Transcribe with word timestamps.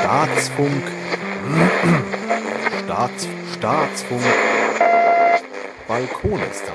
Staatsfunk. 0.00 0.82
Staats, 2.84 3.28
Staatsfunk. 3.54 4.22
Balkonistan. 5.86 6.74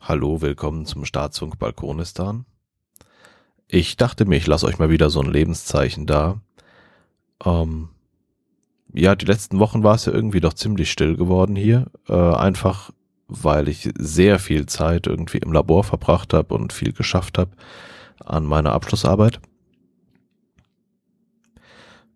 Hallo, 0.00 0.42
willkommen 0.42 0.84
zum 0.84 1.06
Staatsfunk 1.06 1.58
Balkonistan. 1.58 2.44
Ich 3.66 3.96
dachte 3.96 4.26
mir, 4.26 4.36
ich 4.36 4.46
lasse 4.46 4.66
euch 4.66 4.78
mal 4.78 4.90
wieder 4.90 5.08
so 5.08 5.20
ein 5.20 5.30
Lebenszeichen 5.30 6.06
da. 6.06 6.42
Ähm, 7.44 7.88
ja, 8.92 9.14
die 9.14 9.26
letzten 9.26 9.58
Wochen 9.58 9.82
war 9.82 9.94
es 9.94 10.04
ja 10.04 10.12
irgendwie 10.12 10.40
doch 10.40 10.52
ziemlich 10.52 10.90
still 10.90 11.16
geworden 11.16 11.56
hier. 11.56 11.86
Äh, 12.08 12.12
einfach 12.12 12.90
weil 13.28 13.68
ich 13.68 13.90
sehr 13.98 14.38
viel 14.38 14.66
Zeit 14.66 15.06
irgendwie 15.06 15.38
im 15.38 15.52
Labor 15.52 15.84
verbracht 15.84 16.32
habe 16.34 16.54
und 16.54 16.72
viel 16.72 16.92
geschafft 16.92 17.38
habe 17.38 17.50
an 18.24 18.44
meiner 18.44 18.72
Abschlussarbeit. 18.72 19.40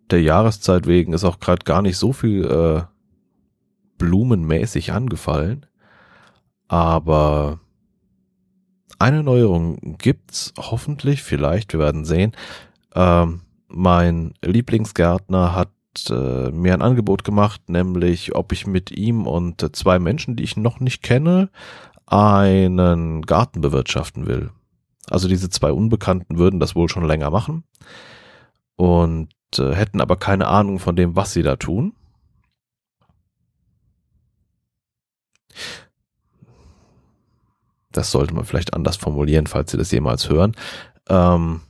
Der 0.09 0.21
Jahreszeit 0.21 0.85
wegen 0.85 1.13
ist 1.13 1.23
auch 1.23 1.39
gerade 1.39 1.63
gar 1.63 1.81
nicht 1.81 1.97
so 1.97 2.11
viel 2.13 2.45
äh, 2.45 2.83
blumenmäßig 3.97 4.91
angefallen. 4.91 5.65
Aber 6.67 7.59
eine 8.99 9.23
Neuerung 9.23 9.97
gibt's 9.97 10.53
hoffentlich, 10.57 11.23
vielleicht, 11.23 11.73
wir 11.73 11.79
werden 11.79 12.05
sehen. 12.05 12.33
Ähm, 12.95 13.41
mein 13.67 14.33
Lieblingsgärtner 14.43 15.55
hat 15.55 15.69
äh, 16.09 16.51
mir 16.51 16.73
ein 16.73 16.81
Angebot 16.81 17.23
gemacht, 17.23 17.69
nämlich 17.69 18.35
ob 18.35 18.51
ich 18.51 18.67
mit 18.67 18.91
ihm 18.91 19.27
und 19.27 19.75
zwei 19.75 19.99
Menschen, 19.99 20.35
die 20.35 20.43
ich 20.43 20.57
noch 20.57 20.79
nicht 20.79 21.01
kenne, 21.01 21.49
einen 22.05 23.21
Garten 23.23 23.61
bewirtschaften 23.61 24.27
will. 24.27 24.51
Also 25.09 25.27
diese 25.27 25.49
zwei 25.49 25.71
Unbekannten 25.71 26.37
würden 26.37 26.59
das 26.59 26.75
wohl 26.75 26.89
schon 26.89 27.05
länger 27.05 27.29
machen 27.29 27.63
und 28.75 29.29
äh, 29.57 29.73
hätten 29.73 30.01
aber 30.01 30.17
keine 30.17 30.47
Ahnung 30.47 30.79
von 30.79 30.95
dem, 30.95 31.15
was 31.15 31.33
sie 31.33 31.43
da 31.43 31.55
tun. 31.55 31.93
Das 37.91 38.11
sollte 38.11 38.33
man 38.33 38.45
vielleicht 38.45 38.73
anders 38.73 38.97
formulieren, 38.97 39.47
falls 39.47 39.71
Sie 39.71 39.77
das 39.77 39.91
jemals 39.91 40.27
hören. 40.27 40.55
Ähm, 41.09 41.61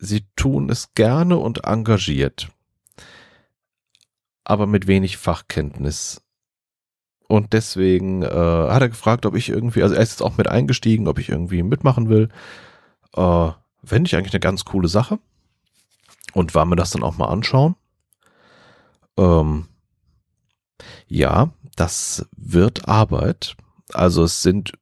sie 0.00 0.26
tun 0.36 0.70
es 0.70 0.94
gerne 0.94 1.36
und 1.36 1.64
engagiert, 1.64 2.50
aber 4.44 4.66
mit 4.66 4.86
wenig 4.86 5.16
Fachkenntnis. 5.16 6.22
Und 7.28 7.52
deswegen 7.52 8.22
äh, 8.22 8.26
hat 8.26 8.80
er 8.80 8.88
gefragt, 8.88 9.26
ob 9.26 9.36
ich 9.36 9.50
irgendwie, 9.50 9.82
also 9.82 9.94
er 9.94 10.00
ist 10.00 10.12
jetzt 10.12 10.22
auch 10.22 10.38
mit 10.38 10.48
eingestiegen, 10.48 11.08
ob 11.08 11.18
ich 11.18 11.28
irgendwie 11.28 11.62
mitmachen 11.62 12.08
will. 12.08 12.30
Äh, 13.14 13.50
Fände 13.84 14.08
ich 14.08 14.16
eigentlich 14.16 14.32
eine 14.32 14.40
ganz 14.40 14.64
coole 14.64 14.88
Sache. 14.88 15.18
Und 16.32 16.54
war 16.54 16.64
mir 16.64 16.76
das 16.76 16.90
dann 16.90 17.02
auch 17.02 17.16
mal 17.16 17.28
anschauen. 17.28 17.76
Ähm, 19.18 19.66
ja, 21.06 21.50
das 21.76 22.28
wird 22.36 22.88
Arbeit. 22.88 23.56
Also 23.92 24.24
es 24.24 24.42
sind, 24.42 24.72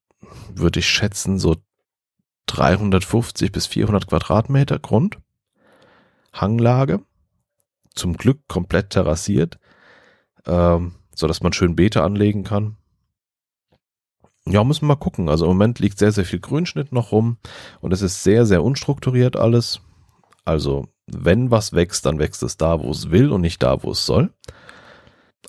würde 0.55 0.81
ich 0.81 0.89
schätzen, 0.89 1.39
so 1.39 1.57
350 2.47 3.53
bis 3.53 3.67
400 3.67 4.07
Quadratmeter 4.07 4.79
Grund, 4.79 5.19
Hanglage, 6.33 7.01
zum 7.95 8.17
Glück 8.17 8.47
komplett 8.49 8.91
terrassiert, 8.91 9.59
ähm, 10.47 10.95
so 11.15 11.27
dass 11.27 11.43
man 11.43 11.53
schön 11.53 11.77
Beete 11.77 12.03
anlegen 12.03 12.45
kann. 12.45 12.77
Ja, 14.49 14.63
müssen 14.63 14.83
wir 14.83 14.95
mal 14.95 14.97
gucken. 14.97 15.29
Also 15.29 15.45
im 15.45 15.53
Moment 15.53 15.81
liegt 15.81 15.99
sehr, 15.99 16.13
sehr 16.13 16.25
viel 16.25 16.39
Grünschnitt 16.39 16.93
noch 16.93 17.11
rum 17.11 17.39
und 17.81 17.93
es 17.93 18.03
ist 18.03 18.23
sehr, 18.23 18.47
sehr 18.47 18.63
unstrukturiert 18.63 19.37
alles. 19.37 19.81
Also 20.45 20.87
wenn 21.07 21.51
was 21.51 21.73
wächst, 21.73 22.07
dann 22.07 22.19
wächst 22.21 22.43
es 22.45 22.57
da, 22.57 22.81
wo 22.81 22.91
es 22.91 23.11
will 23.11 23.33
und 23.33 23.41
nicht 23.41 23.63
da, 23.63 23.83
wo 23.83 23.91
es 23.91 24.07
soll. 24.07 24.33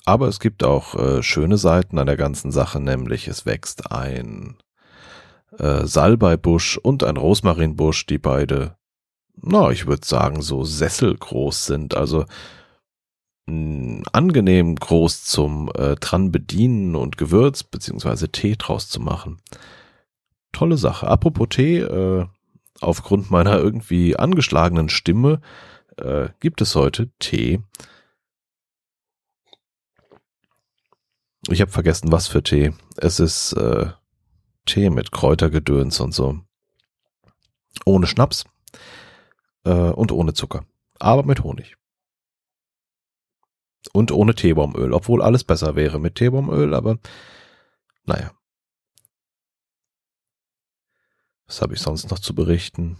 Aber 0.04 0.26
es 0.26 0.40
gibt 0.40 0.64
auch 0.64 0.94
äh, 0.94 1.22
schöne 1.22 1.58
Seiten 1.58 1.98
an 1.98 2.06
der 2.06 2.16
ganzen 2.16 2.50
Sache, 2.50 2.80
nämlich 2.80 3.28
es 3.28 3.46
wächst 3.46 3.92
ein 3.92 4.56
äh, 5.56 5.86
Salbeibusch 5.86 6.78
und 6.78 7.04
ein 7.04 7.16
Rosmarinbusch, 7.16 8.06
die 8.06 8.18
beide, 8.18 8.76
na, 9.36 9.70
ich 9.70 9.86
würde 9.86 10.06
sagen, 10.06 10.42
so 10.42 10.64
sesselgroß 10.64 11.66
sind. 11.66 11.96
Also 11.96 12.24
mh, 13.46 14.02
angenehm 14.12 14.76
groß 14.76 15.24
zum 15.24 15.70
äh, 15.74 15.96
dran 15.96 16.30
bedienen 16.32 16.94
und 16.94 17.16
Gewürz 17.16 17.62
beziehungsweise 17.62 18.30
Tee 18.30 18.56
draus 18.56 18.88
zu 18.88 19.00
machen. 19.00 19.40
Tolle 20.52 20.76
Sache. 20.76 21.06
Apropos 21.08 21.48
Tee, 21.50 21.78
äh, 21.78 22.26
aufgrund 22.80 23.30
meiner 23.30 23.58
irgendwie 23.58 24.16
angeschlagenen 24.16 24.88
Stimme 24.88 25.40
äh, 25.96 26.28
gibt 26.40 26.60
es 26.60 26.74
heute 26.74 27.10
Tee. 27.18 27.60
Ich 31.48 31.60
habe 31.60 31.70
vergessen, 31.70 32.12
was 32.12 32.28
für 32.28 32.42
Tee. 32.42 32.72
Es 32.96 33.20
ist 33.20 33.52
äh, 33.54 33.86
Tee 34.68 34.90
mit 34.90 35.10
Kräutergedöns 35.10 35.98
und 36.00 36.12
so. 36.12 36.38
Ohne 37.84 38.06
Schnaps 38.06 38.44
äh, 39.64 39.70
und 39.70 40.12
ohne 40.12 40.34
Zucker. 40.34 40.64
Aber 40.98 41.24
mit 41.24 41.42
Honig. 41.42 41.76
Und 43.92 44.12
ohne 44.12 44.34
Teebaumöl, 44.34 44.92
obwohl 44.92 45.22
alles 45.22 45.44
besser 45.44 45.74
wäre 45.74 45.98
mit 45.98 46.16
Teebaumöl, 46.16 46.74
aber 46.74 46.98
naja. 48.04 48.32
Was 51.46 51.62
habe 51.62 51.74
ich 51.74 51.80
sonst 51.80 52.10
noch 52.10 52.18
zu 52.18 52.34
berichten? 52.34 52.98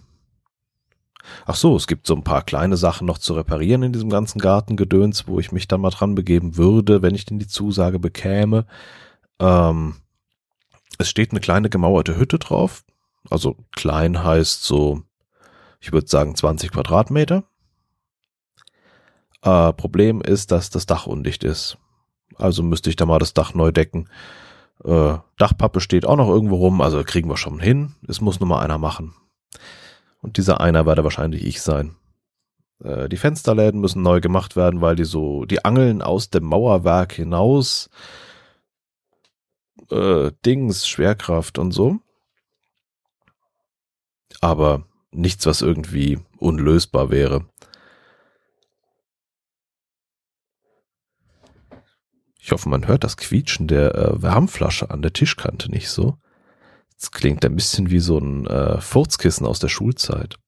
Ach 1.44 1.56
so, 1.56 1.76
es 1.76 1.86
gibt 1.86 2.06
so 2.06 2.14
ein 2.14 2.24
paar 2.24 2.42
kleine 2.42 2.76
Sachen 2.76 3.06
noch 3.06 3.18
zu 3.18 3.34
reparieren 3.34 3.82
in 3.82 3.92
diesem 3.92 4.08
ganzen 4.08 4.38
Gartengedöns, 4.38 5.26
wo 5.28 5.38
ich 5.38 5.52
mich 5.52 5.68
dann 5.68 5.80
mal 5.80 5.90
dran 5.90 6.14
begeben 6.14 6.56
würde, 6.56 7.02
wenn 7.02 7.14
ich 7.14 7.26
denn 7.26 7.38
die 7.38 7.46
Zusage 7.48 7.98
bekäme. 7.98 8.66
Ähm, 9.38 9.96
es 10.96 11.08
steht 11.08 11.30
eine 11.32 11.40
kleine 11.40 11.68
gemauerte 11.68 12.16
Hütte 12.16 12.38
drauf. 12.38 12.84
Also 13.30 13.56
klein 13.72 14.24
heißt 14.24 14.64
so, 14.64 15.02
ich 15.80 15.92
würde 15.92 16.08
sagen 16.08 16.34
20 16.34 16.70
Quadratmeter. 16.70 17.44
Äh, 19.42 19.72
Problem 19.74 20.20
ist, 20.20 20.50
dass 20.50 20.70
das 20.70 20.86
Dach 20.86 21.06
undicht 21.06 21.44
ist. 21.44 21.78
Also 22.36 22.62
müsste 22.62 22.90
ich 22.90 22.96
da 22.96 23.06
mal 23.06 23.18
das 23.18 23.34
Dach 23.34 23.54
neu 23.54 23.70
decken. 23.70 24.08
Äh, 24.84 25.18
Dachpappe 25.36 25.80
steht 25.80 26.06
auch 26.06 26.16
noch 26.16 26.28
irgendwo 26.28 26.56
rum, 26.56 26.80
also 26.80 27.02
kriegen 27.04 27.28
wir 27.28 27.36
schon 27.36 27.60
hin. 27.60 27.94
Es 28.06 28.20
muss 28.20 28.40
nur 28.40 28.48
mal 28.48 28.60
einer 28.60 28.78
machen. 28.78 29.14
Und 30.20 30.36
dieser 30.36 30.60
einer 30.60 30.86
werde 30.86 31.04
wahrscheinlich 31.04 31.44
ich 31.44 31.60
sein. 31.62 31.96
Äh, 32.82 33.08
die 33.08 33.16
Fensterläden 33.16 33.80
müssen 33.80 34.02
neu 34.02 34.20
gemacht 34.20 34.56
werden, 34.56 34.80
weil 34.80 34.96
die 34.96 35.04
so, 35.04 35.44
die 35.44 35.64
angeln 35.64 36.02
aus 36.02 36.30
dem 36.30 36.44
Mauerwerk 36.44 37.12
hinaus 37.12 37.90
äh, 39.90 40.32
Dings, 40.44 40.86
Schwerkraft 40.88 41.58
und 41.58 41.72
so. 41.72 41.98
Aber 44.40 44.84
nichts, 45.10 45.46
was 45.46 45.62
irgendwie 45.62 46.18
unlösbar 46.38 47.10
wäre. 47.10 47.46
Ich 52.40 52.52
hoffe, 52.52 52.68
man 52.68 52.86
hört 52.86 53.04
das 53.04 53.16
Quietschen 53.16 53.68
der 53.68 53.94
äh, 53.94 54.22
Wärmflasche 54.22 54.90
an 54.90 55.02
der 55.02 55.12
Tischkante 55.12 55.70
nicht 55.70 55.90
so. 55.90 56.16
Es 56.96 57.10
klingt 57.10 57.44
ein 57.44 57.54
bisschen 57.54 57.90
wie 57.90 58.00
so 58.00 58.18
ein 58.18 58.46
äh, 58.46 58.80
Furzkissen 58.80 59.46
aus 59.46 59.58
der 59.58 59.68
Schulzeit. 59.68 60.38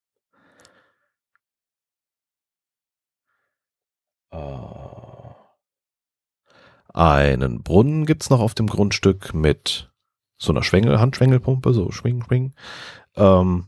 Einen 6.92 7.62
Brunnen 7.62 8.06
gibt's 8.06 8.30
noch 8.30 8.40
auf 8.40 8.54
dem 8.54 8.66
Grundstück 8.66 9.32
mit 9.34 9.90
so 10.38 10.52
einer 10.52 10.62
Schwengel, 10.62 10.98
Handschwengelpumpe, 10.98 11.72
so 11.72 11.90
schwing, 11.92 12.25
schwing. 12.25 12.54
Ähm, 13.16 13.66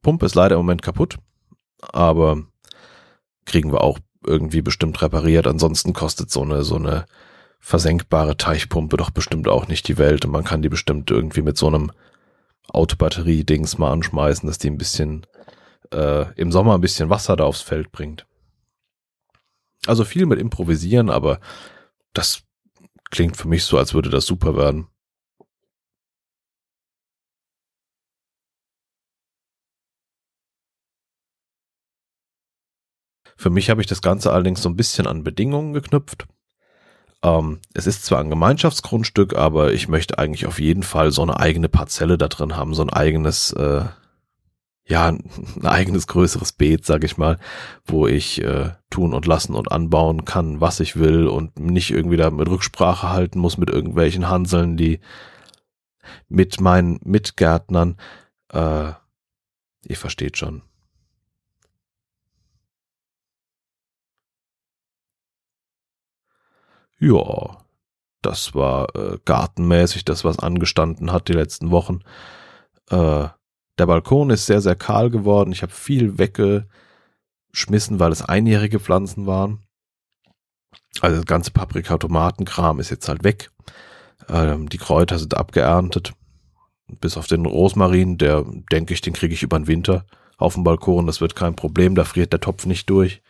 Pumpe 0.00 0.26
ist 0.26 0.34
leider 0.34 0.56
im 0.56 0.60
Moment 0.60 0.82
kaputt, 0.82 1.18
aber 1.92 2.42
kriegen 3.44 3.72
wir 3.72 3.82
auch 3.82 3.98
irgendwie 4.26 4.62
bestimmt 4.62 5.00
repariert. 5.02 5.46
Ansonsten 5.46 5.92
kostet 5.92 6.30
so 6.30 6.42
eine, 6.42 6.64
so 6.64 6.76
eine 6.76 7.06
versenkbare 7.60 8.36
Teichpumpe 8.36 8.96
doch 8.96 9.10
bestimmt 9.10 9.46
auch 9.46 9.68
nicht 9.68 9.86
die 9.86 9.98
Welt 9.98 10.24
und 10.24 10.32
man 10.32 10.44
kann 10.44 10.62
die 10.62 10.68
bestimmt 10.68 11.10
irgendwie 11.10 11.42
mit 11.42 11.56
so 11.56 11.68
einem 11.68 11.92
Autobatterie-Dings 12.68 13.78
mal 13.78 13.92
anschmeißen, 13.92 14.46
dass 14.46 14.58
die 14.58 14.68
ein 14.68 14.78
bisschen 14.78 15.26
äh, 15.92 16.32
im 16.34 16.50
Sommer 16.50 16.74
ein 16.74 16.80
bisschen 16.80 17.10
Wasser 17.10 17.36
da 17.36 17.44
aufs 17.44 17.60
Feld 17.60 17.92
bringt. 17.92 18.26
Also 19.86 20.04
viel 20.04 20.26
mit 20.26 20.38
improvisieren, 20.38 21.10
aber 21.10 21.40
das 22.12 22.42
klingt 23.10 23.36
für 23.36 23.48
mich 23.48 23.64
so, 23.64 23.78
als 23.78 23.94
würde 23.94 24.10
das 24.10 24.26
super 24.26 24.56
werden. 24.56 24.88
Für 33.36 33.50
mich 33.50 33.70
habe 33.70 33.80
ich 33.80 33.88
das 33.88 34.02
Ganze 34.02 34.32
allerdings 34.32 34.62
so 34.62 34.68
ein 34.68 34.76
bisschen 34.76 35.08
an 35.08 35.24
Bedingungen 35.24 35.72
geknüpft. 35.72 36.26
Ähm, 37.24 37.60
es 37.74 37.86
ist 37.86 38.04
zwar 38.04 38.20
ein 38.20 38.30
Gemeinschaftsgrundstück, 38.30 39.34
aber 39.34 39.72
ich 39.72 39.88
möchte 39.88 40.18
eigentlich 40.18 40.46
auf 40.46 40.60
jeden 40.60 40.82
Fall 40.82 41.12
so 41.12 41.22
eine 41.22 41.38
eigene 41.40 41.68
Parzelle 41.68 42.18
da 42.18 42.28
drin 42.28 42.56
haben, 42.56 42.74
so 42.74 42.82
ein 42.82 42.90
eigenes, 42.90 43.52
äh, 43.52 43.84
ja, 44.84 45.08
ein 45.08 45.22
eigenes 45.62 46.06
größeres 46.06 46.52
Beet, 46.52 46.84
sag 46.84 47.04
ich 47.04 47.16
mal, 47.16 47.38
wo 47.84 48.06
ich 48.06 48.42
äh, 48.42 48.72
tun 48.90 49.14
und 49.14 49.26
lassen 49.26 49.54
und 49.54 49.70
anbauen 49.70 50.24
kann, 50.24 50.60
was 50.60 50.80
ich 50.80 50.96
will 50.96 51.28
und 51.28 51.58
nicht 51.58 51.90
irgendwie 51.90 52.16
da 52.16 52.30
mit 52.30 52.48
Rücksprache 52.48 53.10
halten 53.10 53.38
muss 53.38 53.58
mit 53.58 53.70
irgendwelchen 53.70 54.28
Hanseln, 54.28 54.76
die 54.76 55.00
mit 56.28 56.60
meinen 56.60 56.98
Mitgärtnern, 57.04 57.96
äh, 58.52 58.92
ihr 59.84 59.96
versteht 59.96 60.36
schon. 60.36 60.62
Ja, 66.98 67.64
das 68.22 68.54
war 68.54 68.94
äh, 68.94 69.18
gartenmäßig 69.24 70.04
das, 70.04 70.24
was 70.24 70.38
angestanden 70.38 71.12
hat 71.12 71.28
die 71.28 71.32
letzten 71.32 71.70
Wochen. 71.70 72.00
Äh, 72.90 73.28
der 73.82 73.86
Balkon 73.88 74.30
ist 74.30 74.46
sehr, 74.46 74.60
sehr 74.60 74.76
kahl 74.76 75.10
geworden. 75.10 75.50
Ich 75.50 75.62
habe 75.62 75.72
viel 75.72 76.16
weggeschmissen, 76.16 77.98
weil 77.98 78.12
es 78.12 78.22
einjährige 78.22 78.78
Pflanzen 78.78 79.26
waren. 79.26 79.66
Also 81.00 81.16
das 81.16 81.26
ganze 81.26 81.50
Paprika-Tomatenkram 81.50 82.78
ist 82.78 82.90
jetzt 82.90 83.08
halt 83.08 83.24
weg. 83.24 83.50
Ähm, 84.28 84.68
die 84.68 84.78
Kräuter 84.78 85.18
sind 85.18 85.36
abgeerntet. 85.36 86.12
Bis 87.00 87.16
auf 87.16 87.26
den 87.26 87.44
Rosmarin, 87.44 88.18
der 88.18 88.44
denke 88.70 88.94
ich, 88.94 89.00
den 89.00 89.14
kriege 89.14 89.34
ich 89.34 89.42
über 89.42 89.58
den 89.58 89.66
Winter 89.66 90.06
auf 90.36 90.54
dem 90.54 90.62
Balkon. 90.62 91.08
Das 91.08 91.20
wird 91.20 91.34
kein 91.34 91.56
Problem, 91.56 91.96
da 91.96 92.04
friert 92.04 92.32
der 92.32 92.38
Topf 92.38 92.66
nicht 92.66 92.88
durch. 92.88 93.20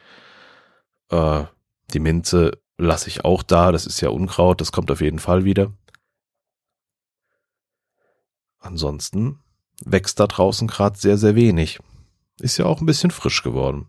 Äh, 1.09 1.45
die 1.95 2.01
Minze 2.01 2.61
lasse 2.77 3.09
ich 3.09 3.25
auch 3.25 3.43
da. 3.43 3.73
Das 3.73 3.87
ist 3.87 4.03
ja 4.03 4.11
Unkraut, 4.11 4.61
das 4.61 4.71
kommt 4.71 4.91
auf 4.91 5.01
jeden 5.01 5.19
Fall 5.19 5.47
wieder. 5.47 5.73
Ansonsten 8.59 9.42
wächst 9.85 10.21
da 10.21 10.27
draußen 10.27 10.69
gerade 10.69 10.99
sehr, 10.99 11.19
sehr 11.19 11.35
wenig. 11.35 11.81
Ist 12.41 12.59
ja 12.59 12.67
auch 12.67 12.81
ein 12.81 12.87
bisschen 12.87 13.11
frisch 13.11 13.43
geworden. 13.43 13.89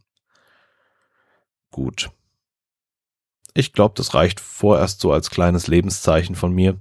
Gut. 1.71 2.11
Ich 3.53 3.73
glaube, 3.73 3.93
das 3.95 4.13
reicht 4.13 4.39
vorerst 4.39 4.99
so 4.99 5.11
als 5.11 5.29
kleines 5.29 5.67
Lebenszeichen 5.67 6.35
von 6.35 6.51
mir. 6.53 6.79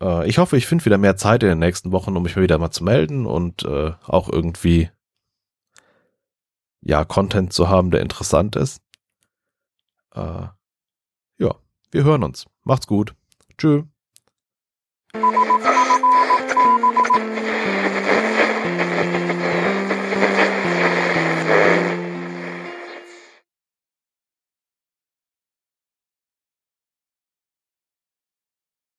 Äh, 0.00 0.28
ich 0.28 0.38
hoffe, 0.38 0.56
ich 0.56 0.66
finde 0.66 0.84
wieder 0.84 0.98
mehr 0.98 1.16
Zeit 1.16 1.42
in 1.42 1.48
den 1.48 1.58
nächsten 1.58 1.92
Wochen, 1.92 2.16
um 2.16 2.22
mich 2.22 2.36
wieder 2.36 2.58
mal 2.58 2.70
zu 2.70 2.84
melden 2.84 3.26
und 3.26 3.64
äh, 3.64 3.92
auch 4.04 4.28
irgendwie 4.28 4.90
ja 6.80 7.04
Content 7.04 7.52
zu 7.52 7.68
haben, 7.68 7.90
der 7.90 8.00
interessant 8.00 8.56
ist. 8.56 8.82
Äh, 10.14 10.48
ja, 11.38 11.54
wir 11.90 12.04
hören 12.04 12.22
uns. 12.22 12.46
Macht's 12.62 12.86
gut. 12.86 13.14
Tschö. 13.58 13.84